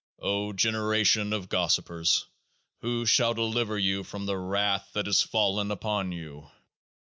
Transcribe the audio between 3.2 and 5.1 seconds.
deliver you from the Wrath that